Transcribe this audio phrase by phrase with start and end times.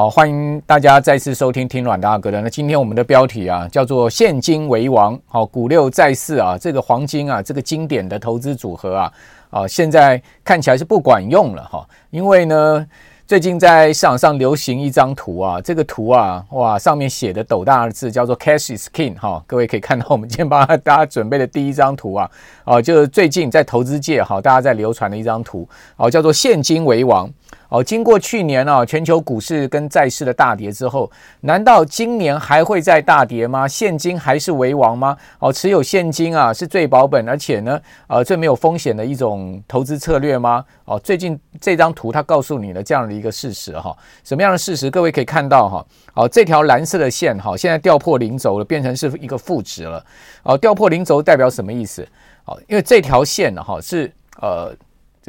[0.00, 2.40] 好，欢迎大家再次收听听阮大哥的。
[2.40, 5.20] 那今天我们的标题啊，叫做“现金为王”。
[5.28, 9.12] 好，股六债四啊，这个黄金啊，这个经典的投资组合啊，
[9.50, 11.86] 啊，现在看起来是不管用了哈。
[12.08, 12.86] 因为呢，
[13.26, 19.44] 最近在市场上流行一张图啊，这个图啊，哇，上面写的斗大的字叫做 “Cash is King” 哈。
[19.46, 22.30] 各位可以看到，我们今天帮大家准备的第一张图啊，
[22.64, 27.30] 啊，就是最近在投资界哈，大家在流传的一张图，啊，叫做“现金为王”。
[27.68, 31.08] 哦，经过去年啊，全球股市跟债市的大跌之后，
[31.42, 33.68] 难道今年还会再大跌吗？
[33.68, 35.16] 现金还是为王吗？
[35.38, 40.64] 哦，持有现金啊是最保本，而且呢，呃，最没有风险的一种投资策略吗？
[40.84, 44.90] 哦，最近这张图它告诉你了这样的一个事实哈，什么样的事实？
[44.90, 50.04] 各位可以看到哈，哦，这条蓝色的线哈，现在掉破零轴了，变成是一个负值了。
[50.42, 52.04] 哦，掉破零轴代表什么意思？
[52.46, 54.74] 哦，因为这条线呢哈是呃。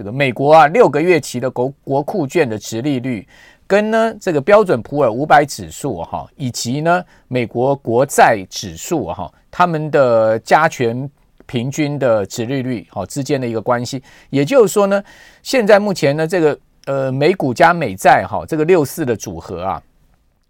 [0.02, 3.24] 这个美国啊，六个月期的国国库券的值利率，
[3.68, 11.08] 跟呢这个标准普尔五百指数哈，以及呢美国国债指数哈，他们的加权
[11.46, 15.04] 平均的值利率哈之间的一个关系，也就是说呢，
[15.44, 19.80] 现在目前呢这个呃美股加美债哈这个六四的组合啊。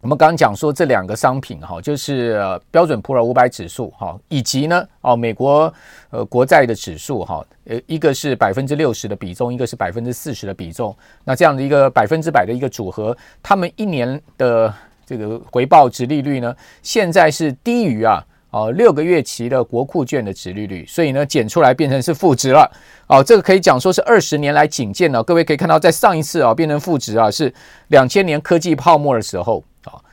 [0.02, 5.72] 我们刚刚讲说这两个商品哈，就是标准普尔五百指数哈，以及呢哦美国
[6.10, 10.96] 呃国债的指数哈，呃一个是百分之六十的比重，一个是百分之四十的比重。
[11.24, 14.74] 那这样的一个百分之百的一个组合，他们一年的
[15.06, 22.68] 这个回报值利率呢，现在是低于啊哦六个月期的国库券的值利率，所以呢减出来变成是负值了。
[23.06, 25.24] 哦，这个可以讲说是二十年来仅见的。
[25.24, 27.54] 各位可以看到，在上一次啊变成负值啊是
[27.90, 29.64] 两千年科技泡沫的时候。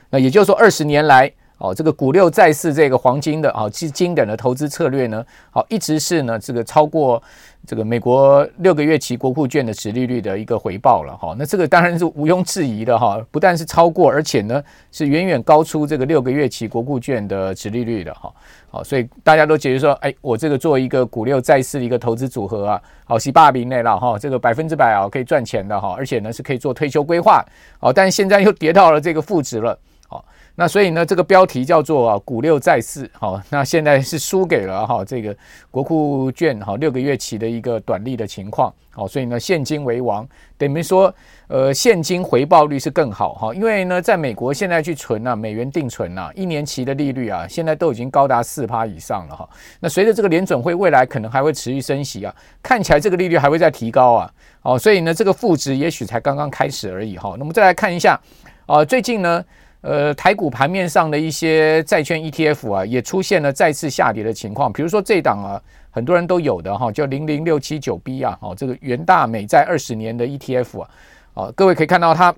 [0.09, 7.21] 那也就是说，二十年来，哦，这个股六债四这个黄金的啊，经经典的投资策略呢，好，一直是呢这个超过
[7.67, 11.35] 这个美国六个月期国库券的殖利率的一个回报了哈。
[11.37, 18.33] 那这个当然是毋庸置疑的哈，不但是超过，而且呢是远远高出这个六个月期国库券的殖利率的哈。
[18.71, 27.43] 好，所以大家都觉得说，哎，我这个做一个股六债四的一个投资组合啊，好，是霸屏内了哈，这个百分之百啊可以赚钱的哈，而且呢是可以做退休规划。
[27.79, 29.77] 好，但是现在又跌到了这个负值了。
[30.09, 30.25] 好
[30.55, 35.33] 那所以呢，这个标题叫做啊“股六债四”好，那现在是输给了哈这个
[35.69, 40.27] 国库券哈六个月期的一个短利的情况好，所以呢现金为王，
[40.57, 41.13] 等于说
[41.47, 49.47] 呃现金回报率是更好哈，因为呢在美国现在去存啊美元定存啊一年期的利率啊现在都已经高达四趴以上了哈，
[49.79, 58.19] 那随着这个联准会未来可能还会持续升息啊，看起来这个利率还会再提高啊，好，所以呢这个负值也许才刚刚开始而已哈，那么再来看一下
[58.65, 59.45] 啊最近呢。
[59.81, 64.71] 呃，台股盘面上的一些债券 ETF 啊，也出现了再次下跌的情况。
[64.73, 70.89] 比如说这档啊，很多人都有的哈，叫零零六七九 B 啊，哦，这个元大美债二十年的 ETF 啊，
[71.33, 72.35] 哦，各位可以看到它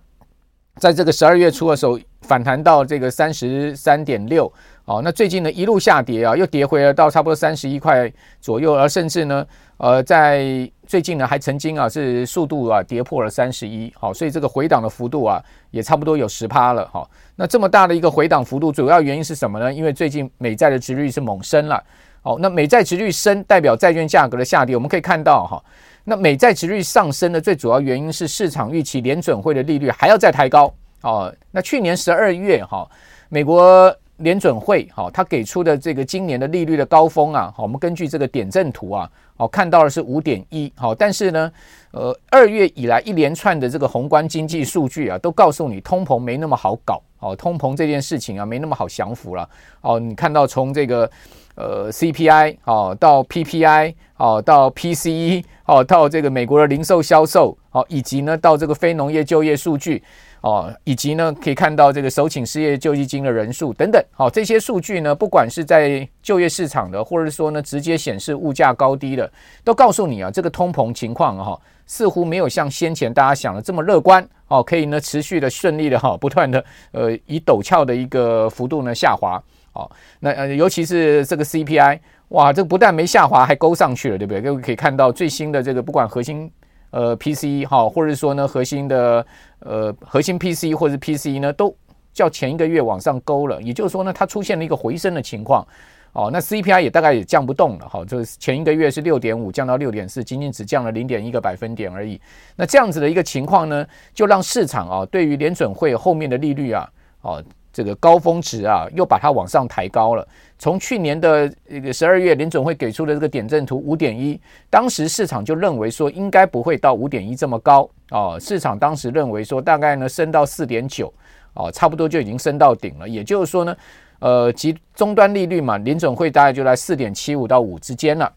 [0.76, 4.46] 在这个十二月初的时候反弹到这个三十三点六，
[4.86, 9.46] 哦，那最近呢一路下跌啊，又跌回了到差不多三十一块左右，而甚至呢，
[9.78, 17.10] 呃，在最近呢还曾经啊是速度啊跌破了三十一，好，所以这个回档的幅度啊也差不多有十趴了，哈。
[17.38, 19.72] 那这么大的一个回档幅度，主要原因是什么呢？
[19.72, 21.82] 因为最近美债的殖利率是猛升了。
[22.22, 24.76] 好，那美债殖利率升，代表债券价格的下跌。
[24.76, 25.64] 我们可以看到哈，
[26.04, 30.70] 那美债殖利率上升的最主要原因是市场预期联准会的利率还要再抬高。
[31.04, 32.86] 哦，那去年十二月哈，
[33.30, 40.72] 美国联准会哈，它给出的这个今年的利率的高峰啊，好，我们根据这个点阵图啊，好，看到的是五点一。
[40.76, 41.52] 好，但是呢。
[41.94, 49.50] 呃，二月以来一连串的这个宏观经济数据啊，都告诉你通膨没那么好搞哦，通膨这件事情啊没那么好降服了
[49.82, 50.00] 哦。
[50.00, 51.12] 你看到从这个
[51.56, 60.04] 呃 CPI 哦到 PPI 哦到 PCE 哦到这个美国的零售销售哦，以及呢到这个非农业就业数据。
[60.42, 69.32] 哦，以及呢，可以看到这个首请失业救济金的人数等等，好，这些数据呢，不管是在就业市场的，或者是说呢，直接显示物价高低的，
[69.64, 79.40] 都告诉你啊，这个通膨情况哈，似乎没有像先前大家想的这么乐观，哦，可以呢持续的顺利的哈，不断的呃以陡峭的一个幅度呢下滑，
[79.74, 79.90] 哦，
[80.20, 84.42] 那呃尤其是这个 CPI，哇，这不但没下滑，还勾上去了，对不对？
[84.42, 86.52] 各位可以看到最新的这个不管核心。
[86.94, 89.26] 呃，PCE 哈，或者说呢，核心的
[89.60, 91.74] 呃核心 PCE 或者 PCE 呢，都
[92.12, 95.66] 较前一个月往上勾了，也就是说呢，它出现了一个回升的情况。
[96.12, 102.20] 哦，那 CPI 也大概也降不动了，哈，就是前一个月是六点五，降到六点四，仅仅只降了零点一个百分点而已。
[102.58, 106.92] 那这样子的一个情况呢，就让市场啊，对于联准会后面的利率啊，
[107.22, 107.42] 哦。
[107.74, 110.28] 这个高峰值啊，又把它往上抬高了。
[110.60, 114.40] 从去年的这个十二月，联准会给出的这个点阵图五点一，
[114.70, 118.38] 当时市场就认为说应该不会到五点一这么高哦。
[118.40, 121.12] 市场当时认为说大概呢升到四点九
[121.54, 123.10] 哦，差不多就已经升到顶了。
[123.10, 123.76] 也就是说呢，
[124.20, 128.32] 呃，即终端利率嘛，联准会大概就在四点七五到五之间了。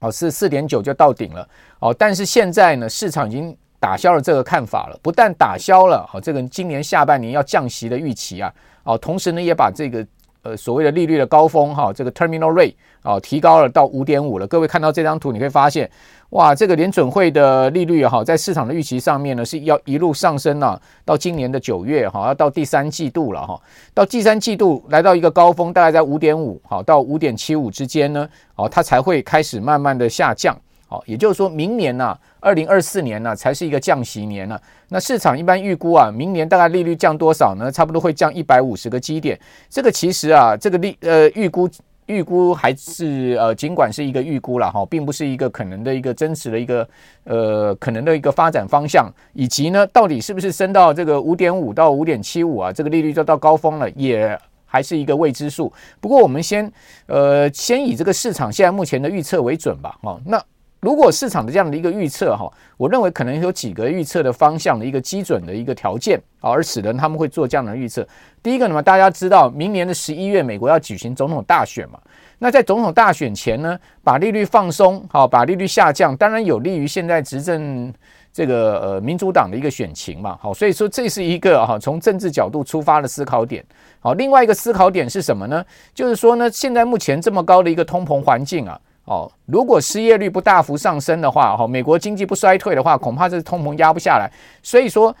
[0.00, 1.48] 哦，是四点九就到顶了。
[1.80, 4.96] 哦，但是现在呢，市场已经打消了这个看法了。
[5.02, 10.06] 不但打消了哦，这个今年下半年要降息的预期啊，哦，同时呢，也把这个。
[10.44, 12.74] 呃，所谓的利率的高峰哈，这个 terminal rate
[13.04, 14.46] 啊，提高了到五点五了。
[14.48, 15.88] 各位看到这张图，你会发现，
[16.30, 23.56] 哇，这个联准会的利率哈，在市场的预期上面呢，是要一路上升了，到今年的九月哈，要到第三季度了哈，
[23.94, 30.60] 到第三季度来到一个高峰，大概在五点五好到五点七五之间呢，哦，它才会开始慢慢的下降。
[30.92, 34.60] 好，也就是说明年呢，二零二四年呢，才是一个降息年了。
[34.90, 37.72] 那市场一般预估啊，明年大概利率降多少呢？
[37.72, 39.40] 差不多会降一百五十个基点。
[39.70, 41.66] 这个其实啊，这个利呃预估
[42.04, 46.86] 预估还是呃，尽管是一个预估了哈，并不是一个可能的一个真实的一个
[47.24, 55.72] 呃可能的一个发展方向，以及呢，到底是不是升到这个五点五到五点七五啊，这个利率就到高峰了，也还是一个未知数。
[56.02, 56.70] 不过我们先
[57.06, 60.38] 呃先以这个市场现在目前的预测为准吧，哈，那。
[60.82, 68.04] 如果市场的这样的一个预测哈，我认为可能有几个预测的方向的一个基准的一个条件啊，而使得他们会做这样的预测。
[68.42, 72.00] 第一个呢，大家知道明年的十一月美国要举行总统大选嘛，
[72.40, 77.94] 那在总统大选前呢，把利率放松，好，把利率下降，当然有利于现在执政
[78.32, 83.64] 这个呃民主党的一个选情嘛，好，所以说这是一个哈从政治角度出发的思考点。
[84.00, 85.64] 好，另外一个思考点是什么呢？
[85.94, 88.76] 就是说呢，现在目前这么高的一个通膨环境啊。
[89.04, 94.30] 哦，如果失业率不大幅上升的话，哈，美国经济不衰退的话，恐怕这通膨压不下来。
[94.62, 95.14] 所以说，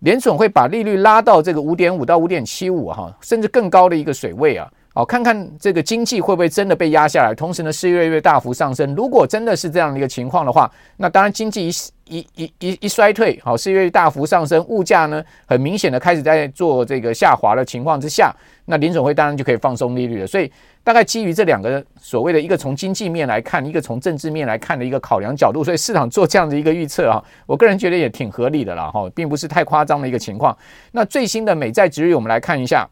[0.00, 4.70] 联准会把利率拉到这个五点五到五点七五，哈，甚至更高的一个水位啊。
[4.94, 8.94] 哦，看看这个经济会不会真的被压下来，同时呢，失业率大幅上升。
[8.94, 11.72] 如果真的是这样的一个情况的话，那当然经济一
[12.06, 18.32] 一一一一衰退，好，失业率大幅上升，物价呢很明显的开始在做这个下滑的情况之下，
[18.66, 20.26] 那联总会当然就可以放松利率了。
[20.28, 20.48] 所以
[20.84, 30.56] 大概基于这两个所谓的一个从经济面来看，一个从政治面来看的一个考量角度，所以市场做这样的一个预测啊，我个人觉得也挺合理的了哈，并不是太夸张的一个情况。
[30.92, 32.88] 那最新的美债殖率我们来看一下。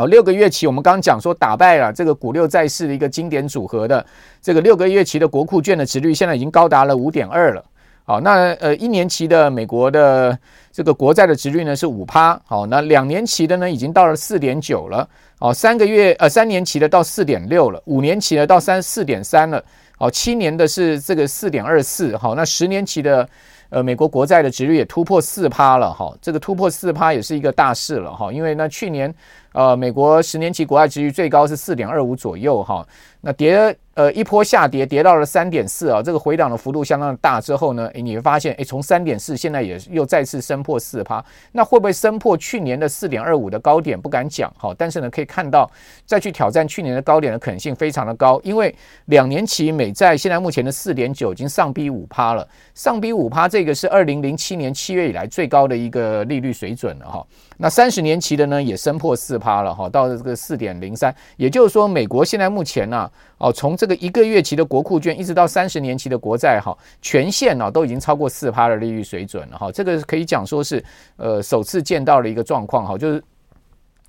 [0.00, 4.06] 好，六个月期，我们刚刚讲说打败了这个股六债四的一个经典组合的
[4.40, 7.62] 这个六个月期的国库券的殖率，现在已经高达了五点二了。
[8.04, 10.38] 好，那呃一年期的美国的
[10.72, 12.40] 这个国债的殖率呢是五趴。
[12.46, 15.06] 好，那两年期的呢已经到了四点九了。
[15.38, 19.62] 好，三个月呃三年期的到四点六了，五年期的到三四点三了。
[19.98, 22.16] 好，七年的是这个四点二四。
[22.16, 23.28] 好，那十年期的。
[23.70, 29.12] 呃，美国国债的值率也突破四趴了哈，这个突破四趴也是一个大事了哈，因为呢，去年
[29.52, 32.86] 呃，美国十年期国债值率最高是四点二五左右哈，
[33.20, 33.76] 那跌。
[33.94, 37.38] 呃，一波下跌，跌到了三点四啊，这个回档的幅度相当的大。
[37.38, 41.22] 之后呢，诶，你会发现，诶，从三点四现在也又再次升破四趴，
[41.52, 44.00] 那会不会升破去年的四点二五的高点？
[44.00, 45.70] 不敢讲哈，但是呢，可以看到
[46.06, 48.74] 再去挑战去年的高点的可能性非常的高，因为
[49.06, 57.26] 两年期美债现在目前的四点九已经上逼五趴了，上逼五趴，这个是二零零七年七月以来最高的一个利率水准了哈。
[57.62, 70.82] 那三十年期的呢，也升破四趴了哈，到了这个四点零三，也就是说，美国现在目前呢，哦，从这个一个月期的国库券一直到三十年期的国债哈，全线呢都已经超过四趴的利率水准了哈，这个可以讲说是
[71.16, 73.22] 呃首次见到了一个状况哈，就是。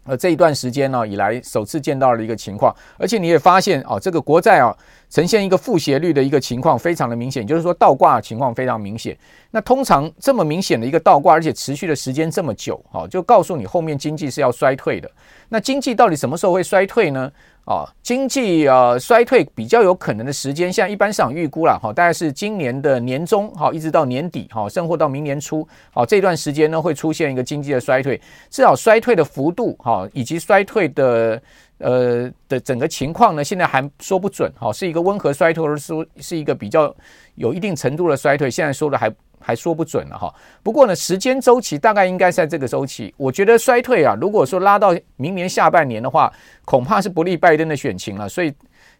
[0.03, 4.75] 呃，这一段时间呢以来，首次见到了一个情况，而且你也发现哦，这个国债啊
[5.09, 9.16] 呈现一个负斜率的一个情况，非常的明显，就是说倒挂情况非常明显。
[9.52, 15.09] 那通常这么明显的一个倒挂，而且持续的时间这么久，哈，就告诉你后面经济是要衰退的。
[15.49, 17.31] 那经济到底什么时候会衰退呢？
[17.65, 31.41] 啊，经济呃衰退比较有可能的时间，像一般市场预估了哈，大概是今年的年中哈，一直到年底哈，甚或到明年初，好，这段时间呢会出现一个经济的衰退，至少衰退的幅度哈，以及衰退的
[31.77, 36.94] 呃的整个情况呢，现在还说不准哈，是一个温和衰退，而是是一个比较
[37.35, 39.09] 有一定程度的衰退，现在说的还。
[39.42, 43.14] 还说不准了哈，不过呢，时间周期大概应该在这个周期。
[43.18, 46.31] 我觉得衰退啊，如果说拉到明年下半年的话，
[46.64, 48.30] 恐怕是不利拜登的选情了。
[48.30, 48.54] 所以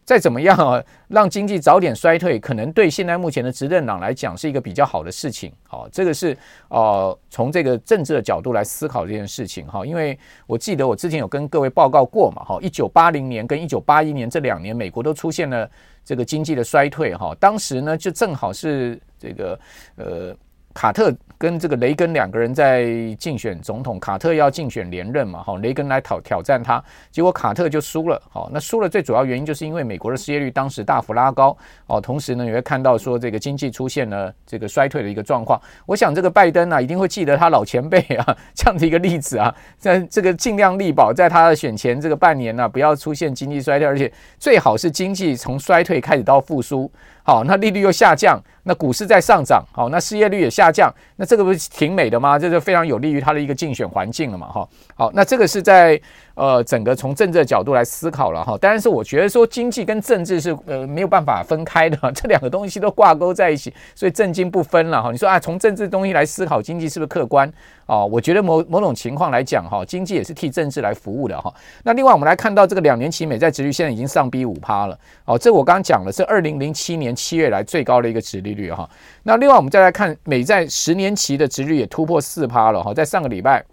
[0.04, 5.52] 再怎么样啊，让经济早点衰退，可能对现在目前的执政党来讲是一个比较好的事情。
[5.68, 6.36] 好，这个是
[6.68, 9.86] 呃从这个政治的角度来思考这件事情哈。
[9.86, 15.70] 因为我记得我之前有跟各位报告过嘛哈，一九八零年跟一九八一年这两年，美国都出现了
[16.04, 17.32] 这个经济的衰退哈。
[17.38, 19.00] 当时呢，就正好是。
[19.22, 19.58] 这个
[19.96, 20.34] 呃，
[20.74, 31.56] 卡特跟这个雷根两个人在竞选总统，卡特要竞选连任嘛，好，雷根来挑挑战他，结果卡特就输了，好，那输了最主要原因就是因为美国的失业率当时大幅拉高，
[31.88, 35.60] 哦，同时呢，你会看到说这个经济出现了这个衰退的一个状况。
[35.84, 46.90] 我想这个拜登啊，一定会记得他老前辈啊这样的一个例子啊，在这个尽量力保在他的选前这个半年呢、不要出现经济衰退，而且最好是经济从衰退开始到复苏。
[47.24, 52.38] 好，那利率又下降，那股市在上涨，好，那失业率也下降，那这个不是挺美的吗？
[52.38, 54.68] 这就非常有利于他的一个竞选环境了嘛，哈。
[54.94, 56.00] 好，那这个是在
[56.34, 58.58] 呃整个从政治的角度来思考了哈。
[58.58, 65.10] 当然是我觉得说经济跟政治是呃没有办法分开的，这两个东西都挂钩在一起，所以政经不分了哈。
[65.10, 67.50] 你说啊，从政治东西来思考经济是不是客观？
[67.86, 71.52] 哦，我觉得某某种情况来讲哈，经济也是替政治来服务的哈。
[71.82, 77.12] 那另外我们来看到这个两年期美债殖率现在已经上逼五趴了，哦，这我刚刚讲了是二零零七年。
[77.22, 78.88] 七月来最高的一个殖利率哈，
[79.22, 83.64] 那另外我们再来看美债十年期的殖率也突破四趴了哈，在上个礼拜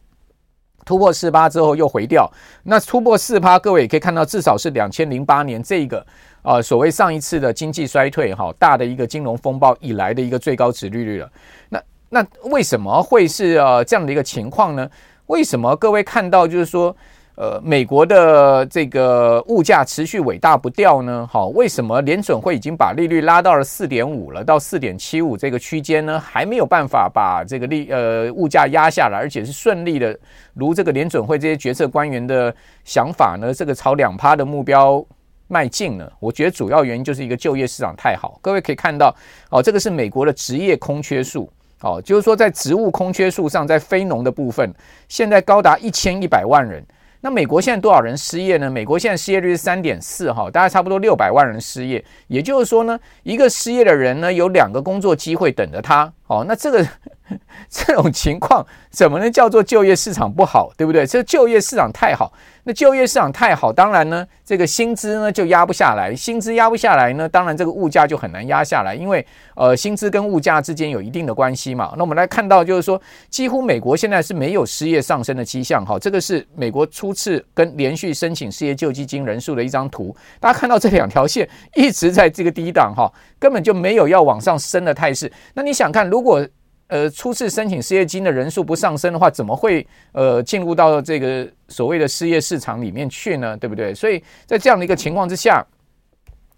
[0.89, 2.27] 突破四八之后又回调，
[2.63, 6.03] 那突破四八，各位也可以看到至少是两千零八年这个
[6.41, 11.31] 呃所谓上一次的经济衰退哈大的一个金融风暴以来的一个最高值利率了。
[11.69, 14.89] 那那为什么会是呃这样的一个情况呢？
[15.27, 16.95] 为什么各位看到就是说？
[17.39, 21.25] 呃，美国的这个物价持续尾大不掉呢？
[21.31, 26.19] 好，为什么联准会已经把利率拉到了四点五了，到四点七五这个区间呢？
[26.19, 30.13] 还没有办法把这个利呃物价压下来，而且是顺利的，
[30.53, 32.53] 如这个联准会这些决策官员的
[32.83, 35.01] 想法呢，这个朝两趴的目标
[35.47, 36.11] 迈进呢？
[36.19, 38.37] 我觉得主要原因就是一个就业市场太好。
[38.41, 39.15] 各位可以看到，
[39.49, 44.69] 哦，这个是美国的职业空缺数，哦，就是说在职务空缺数上，在非农的部分，
[45.07, 46.83] 现在高达一千一百万人。
[47.21, 48.69] 那美国现在多少人失业呢？
[48.69, 52.03] 美国现在失业率是三点四哈，大概差不多六百万人失业。
[52.27, 56.13] 也就是说呢，一个失业的人呢，有两个工作机会等着他。
[56.29, 56.87] 哦，那这个
[57.69, 61.05] 这种情况怎么能叫做就业市场不好，对不对？
[61.05, 62.31] 这就业市场太好，
[62.63, 71.93] 那就业市场太好，当然呢，这个薪资呢就压不下来，薪资压不下来呢，当然这个物价就很难压下来，因为呃，薪资跟物价之间有一定的关系嘛。
[71.97, 75.85] 那我们来看到，就是说，几乎美国现在是没有失业上升的迹象。
[75.85, 85.31] 哈，这个是美国初次跟连续申请失业救济金人数的一张图，大家看到这两条线一直在这个低档，哈，根本就没有要往上升的态势。
[85.53, 86.45] 那你想看，如如果
[86.87, 93.55] 呃，初次申请失业金的人数不上升的话，怎么会呃进入到这个所谓的失业市场里面去呢？
[93.55, 93.93] 对不对？
[93.93, 95.65] 所以在这样的一个情况之下，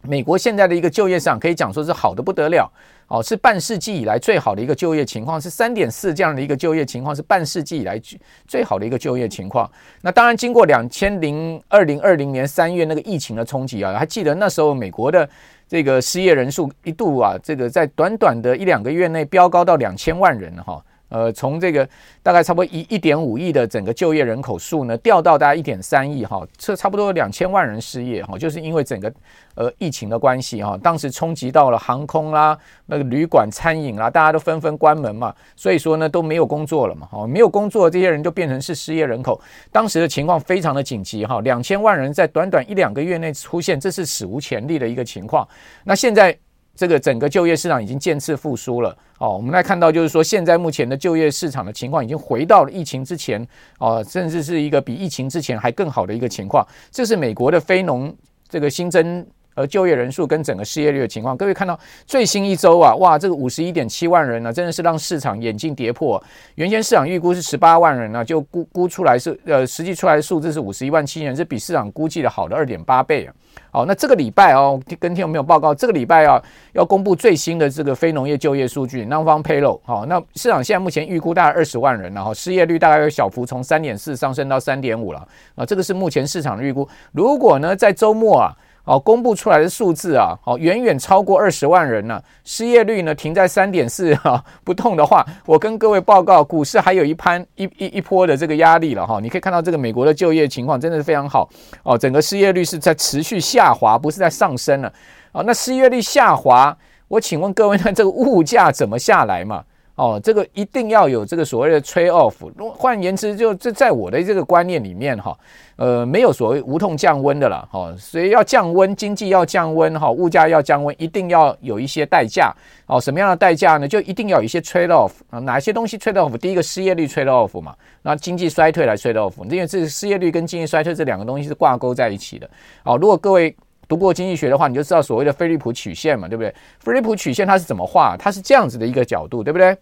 [0.02, 2.68] 美国现在的一个就业市场可以讲说是好的不得了，
[3.08, 8.02] 哦，是半世纪以来最好的一个就业情况，是三点四这样的一个就业情况，是半世纪以来
[8.48, 9.70] 最好的一个就业情况。
[10.02, 15.30] 那当然，经过两千零二零二零年三月那个疫情的冲击啊，还记得那时候美国的。
[15.72, 20.84] 这个失业人数一度啊，这个在短短的一两个月内飙高到两千万人哈。
[21.12, 21.88] 呃，从这个
[22.24, 29.14] 大概差不多一一点五亿的整个就业人口数呢，掉到大概一点三亿哈，这差不多两千万人失业哈，就是因为整个
[29.56, 39.38] 呃疫情的关系哈，当时冲击到了航空啦、那个旅馆、餐饮啦，大家都纷纷关门嘛，所以说呢都没有工作了嘛，哈，没有工作这些人就变成是失业人口，
[39.70, 45.46] 当时的情况非常的紧急哈，两千万人在短短一两个月内出现，这是史无前例的一个情况，
[45.84, 46.38] 那现在。
[46.82, 53.48] 这个整个就业市场已经渐次复苏了哦，我们来看到就是说，现在目前的就业市场的情况已经回到了疫情之前
[53.78, 56.68] 哦，甚至是一个比疫情之前还更好的一个情况。
[56.90, 58.12] 这是美国的非农
[58.50, 59.24] 这个新增
[59.54, 61.36] 而就业人数跟整个失业率的情况。
[61.36, 66.22] 各位看到最新一周啊，哇，这个五十一点七万人呢、啊，真的是让市场眼镜跌破。
[66.56, 73.34] 原先市场预估是十八万人呢、啊，就估估出来是呃，实际出来的数字是五十一万七千人，是比市场估计的好的二点八倍啊。
[73.70, 76.42] 好，那这个礼拜哦，跟天有没有报告，这个礼拜啊
[76.74, 79.80] 要公布最新的这个非农业就业数据，Non-Farm Payroll。
[79.84, 85.28] 好，那市场现在目前预估大概二十万人，然后失业率大概有小幅从三点四上升到三点五了。
[85.56, 86.88] 啊，这个是目前市场的预估。
[87.12, 88.56] 如果呢在周末啊。
[88.84, 99.22] 哦，公布出来的数字啊，哦，远远超过二十万人呢、失业率呢停在三点四 哈不动的话，我跟各位报告，股市还有一盘一一一波的这个压力了哈、哦。
[99.22, 101.48] 你可以看到这个美国的就业情况真的是非常好
[101.84, 104.92] 哦，整个失业率是在持续下滑，不是在上升了。
[105.32, 106.76] 哦，那失业率下滑，
[107.08, 109.64] 我请问各位，那这个物价怎么下来嘛？
[110.02, 112.34] 哦，这个一定要有这个所谓的 trade off。
[112.76, 115.38] 换言之，就这在我的这个观念里面哈，
[115.76, 117.94] 呃，没有所谓无痛降温的了哈。
[117.96, 122.52] 所以要降温，经济要降温哈，物价要降温，一定要有一些代价。
[122.88, 123.88] 哦，什么样的代价呢？
[123.88, 125.38] 就一定要有一些 trade off 啊。
[125.38, 126.36] 哪些东西 trade off？
[126.40, 129.34] 第一个失业率 trade off 嘛，那经济衰退来 trade off。
[129.52, 132.50] 因为这失业率跟经济衰退这两个东西是挂钩在一起的。
[132.86, 133.56] 哦，如果各位
[133.88, 136.52] 读过经济学的话，你就知道所谓的菲利普曲线嘛，对不对？
[136.80, 138.18] 菲利普曲线它是怎么画？
[138.18, 139.78] 它是这样子的一个角度，对不对？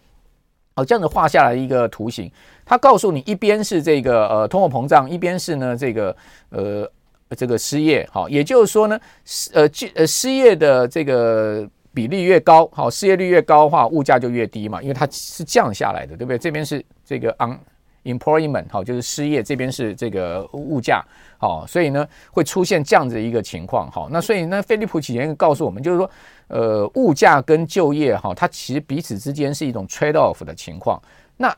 [0.79, 2.31] 好，这样子画下来一个图形，
[2.65, 6.15] 它告诉你一边是这个呃通货膨胀，一边是呢这个
[6.51, 6.89] 呃
[7.35, 8.07] 这个失业。
[8.13, 16.37] 好，也就是说呢，失呃呃失业的这个比例越高，好，失业率越高的话，物价就越低嘛，因为它是降下来的，对不对？
[16.37, 17.59] 这边是这个昂
[18.03, 21.03] Employment，好，就是失业，这边是这个物价，
[21.37, 23.89] 好，所以呢会出现这样子一个情况。
[23.91, 26.09] 好，那所以呢，菲利普启告诉我们，就是说。
[26.49, 30.99] 呃，物价跟就业哈，它其实彼此之间是一种 trade off 的情况。
[31.37, 31.55] 那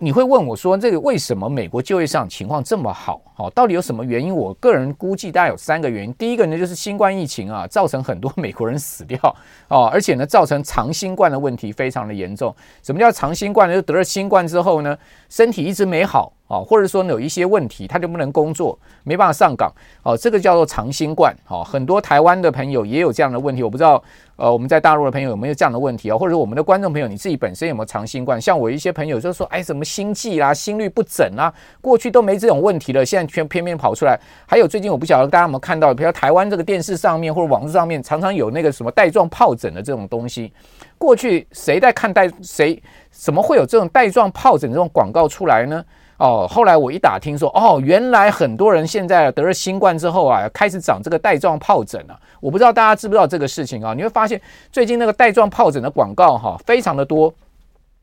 [0.00, 3.20] 你会问我说，这个为什么美国就业市场情况这么好？
[3.34, 4.32] 好，到底有什么原因？
[4.32, 6.14] 我个人估计大概有三个原因。
[6.14, 9.18] 第一个呢，就是新冠疫情啊，造成很多美国人死掉
[9.66, 12.54] 哦，而且呢，造成长新冠的问题非常的严重。
[12.80, 13.74] 什么叫长新冠呢？
[13.74, 14.96] 就得了新冠之后呢，
[15.28, 16.32] 身体一直没好。
[16.48, 19.70] 啊，或者说有一些问题，他就不能工作，没办法上岗。
[20.02, 21.32] 哦，这个叫做长新冠。
[21.46, 24.02] 哦，很多台湾的朋友也有这样的问题，我不知道，
[24.36, 26.16] 呃，我们在大陆的朋友有没有这样的问题啊？
[26.16, 28.40] 或者我们的观众朋友，你自己本身有没有长新冠？
[28.40, 31.52] 像我一些朋友就说，哎，什么心悸啊，心律不整啊，
[31.82, 34.18] 过去都没这种问题了，现在却偏偏跑出来。
[34.46, 40.50] 还有最近我不晓得大家有没有看到，比如台湾这个电视上面或者网络上面，常常有那个什么带状疱疹的这种东西。
[40.96, 42.82] 过去谁在看带谁？
[43.10, 45.84] 怎么会有这种带状疱疹这种广告出来呢？
[46.18, 52.20] 哦，后来我一打听说，哦，原来很多人现在得了新冠之后啊，开始长这个带状疱疹了。
[52.40, 53.94] 我不知道大家知不知道这个事情啊？
[53.94, 54.40] 你会发现
[54.72, 57.32] 最近那个带状疱疹的广告哈，非常的多。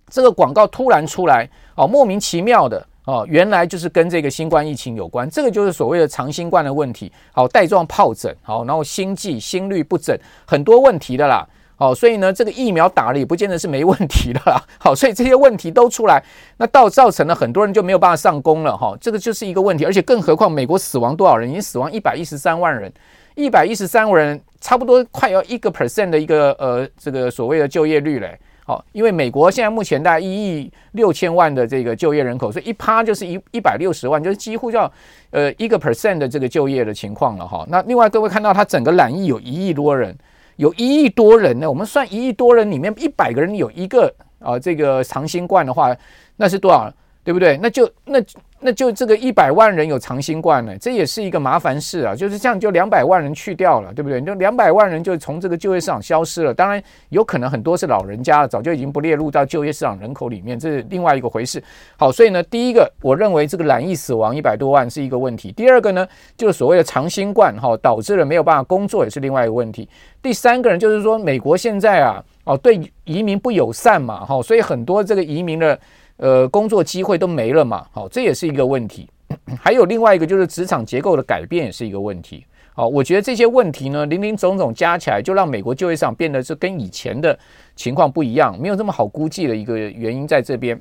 [0.09, 5.29] 这个广告突然出来，哦，莫名其妙的哦，原来就是跟这个新冠疫情有关。
[5.29, 7.11] 这个就是所谓的长新冠的问题。
[7.33, 11.45] 好，带状疱疹，好，然后心悸、心律不整，很多问题的啦。
[11.77, 14.61] 好，所以呢，这个疫苗打了也不见得是没问题的啦。
[14.79, 16.23] 好，所以这些问题都出来，
[16.55, 18.77] 那到造成了很多人就没有办法上工了。
[18.77, 19.83] 哈，这个就是一个问题。
[19.83, 21.49] 而且更何况，美国死亡多少人？
[21.49, 22.89] 已经死亡一百一十三万人，
[23.35, 28.39] 一百一十三万人，差不多快要一个 percent 的一个呃这个所谓的就业率嘞。
[28.65, 34.89] 好，因为美国现在目前大概一亿六千万的这个就业人口，所以一趴就是一一百六十万，就是几乎要
[35.31, 37.45] 呃一个 percent 的这个就业的情况了。
[37.45, 40.17] 哈，那另外各位看到，它整个染疫有一亿多人。
[40.57, 45.95] 有一亿多人呢，我们算一亿多人里面一百个人有一个啊，这个长新冠的话，
[46.35, 46.91] 那是多少？
[47.23, 47.57] 对不对？
[47.61, 48.19] 那就那。
[48.65, 52.15] 那就这个一百万人有长新冠呢，这也是一个麻烦事啊。
[52.15, 54.19] 就是这样，就两百万人去掉了，对不对？
[54.19, 56.51] 就两百万人就从这个就业市场消失了。
[56.51, 61.63] 当然，有可能很多是老人家了，早就已经不列入到就业市场人口里面，这是另外一个回事。
[61.95, 65.51] 好，所以呢，第一个，我认为这个染疫死亡一百多万是一个问题。
[65.51, 69.87] 第二个呢，就是所谓的长新冠哈，导致了没有办法工作，也是另外一个问题。
[70.23, 75.79] 第三个人就是说，美国现在啊，哦，对移民不友善嘛，哈，所以很多这个移民的。
[76.17, 79.09] 呃，工作机会都没了嘛，好，这也是一个问题。
[79.59, 82.45] 还有另外一个就是职场结构的改变也是一个问题。
[82.73, 87.37] 好，我觉得这些问题呢，零零总总加起来，就让美国就业市场变得是跟以前的
[87.75, 90.79] 情况不一样，没有这么好估计的一个原因在这边。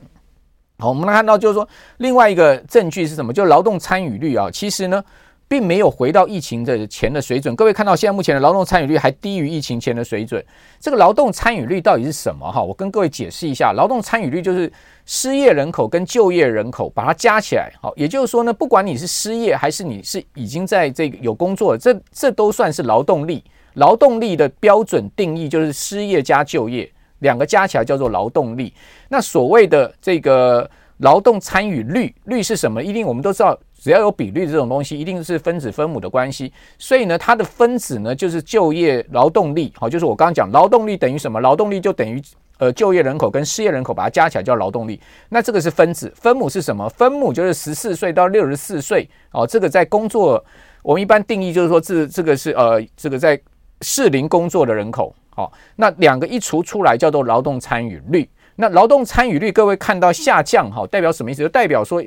[0.78, 1.68] 好，我们来看到就是说，
[1.98, 3.32] 另外一个证据是什么？
[3.32, 5.02] 就劳动参与率啊，其实呢。
[5.46, 7.54] 并没有回到疫情的前的水准。
[7.54, 10.44] 各位看到现在目前的劳动参与率还低于疫情前的水准。
[10.80, 12.50] 这个劳动参与率到底是什么？
[12.50, 14.72] 哈，我跟各位解释一下，劳动参与率就是
[15.04, 17.70] 失业人口跟就业人口把它加起来。
[17.80, 23.44] 好，也就是说呢，不管你是失业还是你是已经在这个有工作的，这这都算是劳动力。
[23.74, 28.72] 劳动力的标准定义就是失业加就业，两个加起来叫做劳动力。
[29.08, 32.82] 那所谓的这个劳动参与率，率是什么？
[32.82, 33.58] 一定我们都知道。
[33.84, 36.50] 只要有比率这种东西，一定是分子分母的关系。
[36.78, 41.38] 所以呢，它的分子呢就是就业劳动力，好，就是我刚刚讲劳动力等于什么？
[41.38, 42.18] 劳动力就等于
[42.56, 44.98] 呃就业人口跟失业人口把它加起来叫劳动力。
[45.28, 46.88] 那这个是分子，分母是什么？
[46.88, 49.46] 分母就是十四岁到六十四岁哦。
[49.46, 50.42] 这个在工作，
[50.82, 53.38] 我们一般定义就是说这这个是呃这个在
[53.82, 55.14] 适龄工作的人口。
[55.28, 58.26] 好，那两个一除出来叫做劳动参与率。
[58.56, 61.42] 那劳动参与率各位看到下降哈，代表什么意思？
[61.42, 62.02] 就代表说。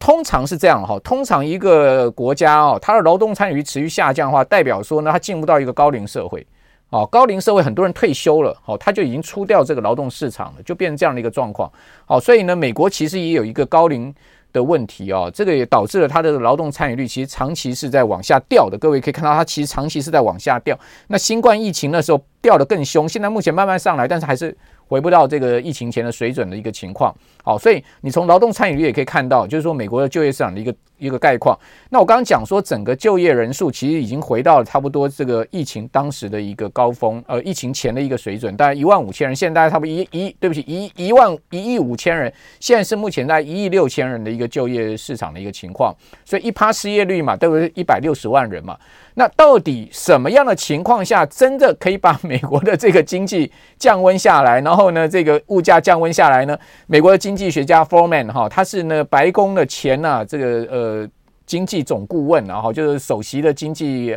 [0.00, 6.44] 通常是这样哈，通常一个国家哦，它的劳动参与率持续下降的话，代表说呢，它进入到一个高龄社会，
[6.88, 11.70] 哦，高龄社会很多人退休了，哦，他就已经出掉这个劳动市场了，就变成这样的一个状况，
[12.06, 14.12] 哦，所以呢，美国其实也有一个高龄
[14.54, 18.78] 的问题哦，这个也导致了它的劳动参与率其实长期是在往下掉的。
[18.78, 20.76] 各位可以看到，它其实长期是在往下掉。
[21.08, 24.56] 那新冠疫情的时候掉得更凶，现在目前慢慢上来，但是还是。
[24.90, 31.58] 回不到这个疫情前的水准的一个情况，好，所以你从劳动参与率也可以看到，就是说美国的就业市场的一个一个概况。
[31.88, 47.70] 那我刚刚讲说，整个就业人数其实已经回到了差不多这个疫情当时的一个高峰，呃，疫情前的一个水准，大概一万五千人，现在大概差不多一一，对不起，一一万一亿五千人，现在是目前在一亿六千人的一个就业市场的一个情况，所以一趴失业率嘛，对不对？
[47.74, 48.76] 一百六十万人嘛，
[49.14, 56.58] 那到底什么样的情况下，真的可以把美国的这个经济降温下来，然后呢，这个物价降温下来呢？
[56.86, 61.08] 美国的经济学家 Foreman 哈，他是呢白宫的前啊这个呃呃
[61.46, 64.16] 经济总顾问，然后就是首席的经济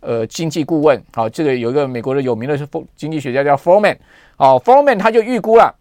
[0.00, 2.58] 呃经济顾问，好，这个有一个美国的有名的
[2.94, 3.96] 经济学家叫 Foreman，
[4.36, 5.74] 好，Foreman 他就预估了，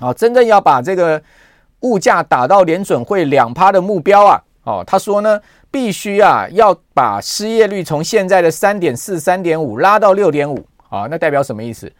[0.00, 1.22] 好，真正要把这个
[1.80, 11.92] 物价打到联准会两趴的目标啊，哦，他说呢，必须啊要把失业率从现在的三点四、三点五拉到六点五，啊，那代表什么意思？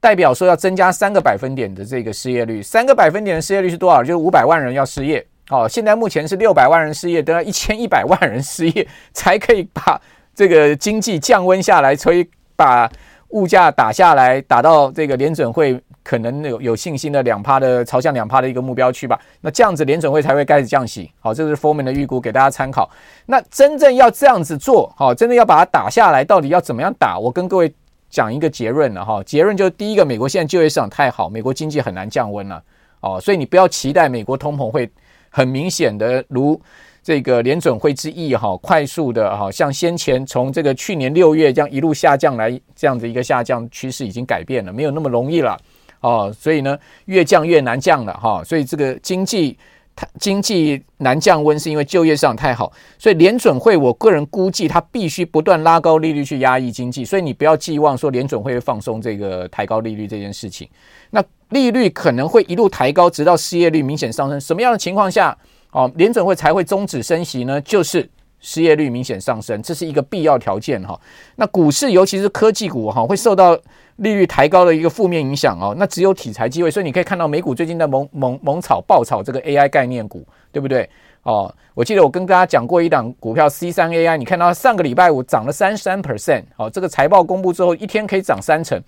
[0.00, 4.02] 代表说要增加三个百分点的这个失业率，三个百分点的失业率是多少？
[4.02, 5.26] 就是五百万人要失业。
[5.50, 10.00] 哦，现在目前是六百万人失业，都要一千一百万人失业才可以把
[10.34, 12.90] 这个经济降温下来，所以把
[13.28, 19.20] 物价打下来，打到这个联准会可能有有信心的两趴的朝向两趴的一个目标区吧。
[19.40, 21.10] 那这样子联准会才会开始降息。
[21.20, 22.88] 好，这是 f o r m a n 的预估，给大家参考。
[23.26, 27.18] 那真正要这样子做，好，真的要把它打下来，到底要怎么样打？
[27.18, 27.72] 我跟各位。
[28.08, 32.62] 讲一个结论了哈，结论就是第一个，美国现在就业市场太好，美国经济很难降温了
[33.00, 34.88] 哦，所以你不要期待美国通膨会
[35.36, 36.58] 很明显的如
[37.02, 45.54] 这个联准会之意哈，快速的哈，像先前从这个去年六月这样一路下降来，这样的一个下降趋势已经改变了，没有那么容易了
[46.00, 49.58] 哦，所以呢，越降越难降了哈，所以这个经济。
[49.98, 60.68] 它经济难降温，是因为就业市场太好，所以联准会，我个人估计，它必须不断拉高利率去压抑经济，所以你不要寄望说联准会会放松这个抬高利率这件事情。
[61.08, 64.40] 那利率可能会一路抬高，直到失业率明显上升。
[64.40, 65.36] 什么样的情况下，
[65.70, 67.60] 哦，联准会才会终止升息呢？
[67.60, 68.08] 就是
[68.40, 70.98] 失业率明显上升，这是一个必要条件哈。
[71.36, 73.58] 那股市，尤其是科技股哈，会受到。
[73.96, 80.86] 利率抬高的一个负面影响哦，那只有题材机会，所以你可以看到美股最近在猛猛猛炒爆炒这个 AI 概念股，对不对？
[81.22, 88.78] 哦，我记得我跟大家讲过一档股票 C 三 AI，你看到上个礼拜五涨了三十三 percent，哦，这个财报公布之后一天可以涨三成，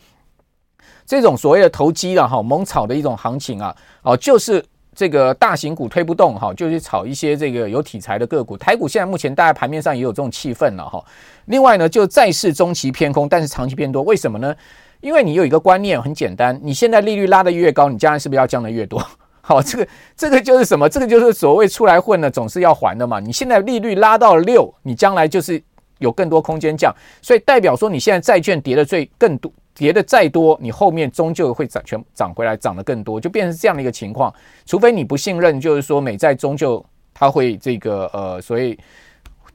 [1.07, 8.57] 这种所谓的投机的哈猛炒的一种行情啊，哦，就是这个大型股推不动哈，就去炒一些这个有题材的个股。
[8.57, 11.03] 台股现在目前大概盘面上也有这种气氛了哈。
[11.47, 14.55] 另外呢，就债市中期偏空，但是长期偏多，为什么呢？
[15.01, 19.01] 因为你有一个观念很简单，你现在利率拉得越高，你将来是不是要降得越多？
[19.41, 20.89] 好， 这个这个就是什么？
[20.89, 23.21] 这个就是所谓出来混的总是要还的嘛。
[23.21, 25.63] 你现在利率拉到六，你将来就是
[25.99, 34.31] 有更多空间降，所以代表说你现在债券跌的最更多，跌的再多，你后面终究会涨全涨回来，涨得更多，就变成这样的一个情况。
[34.67, 38.79] 除非你不信任，就是说美债终究它会这个呃，所以。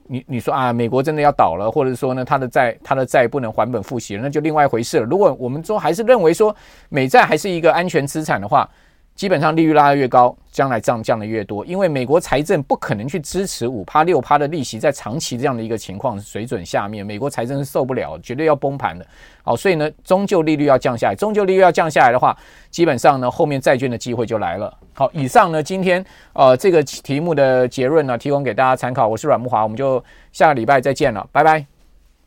[0.06, 5.06] 你你说啊，美国真的要倒了，或者说呢，它的债它的债不能还本付息，那就另外一回事了。
[5.06, 6.54] 如果我们说还是认为说
[6.90, 8.68] 美债还是一个安全资产的话，
[9.14, 19.06] 基本上利率拉得越高，将来涨降的越多，因为美国财政不可能去支持五趴六趴的利息，在长期这样的一个情况水准下面，美国财政是受不了，绝对要崩盘的。
[19.42, 22.36] 好，所以呢，终究利率要降下来，终究利率要降下来的话，
[22.70, 24.76] 基本上呢，后面债券的机会就来了。
[24.94, 29.06] 好，以上呢，今天呃这个题目的结论呢，提供给大家参考。
[29.06, 31.73] 我是阮慕华，我们就下个礼拜再见了，拜拜。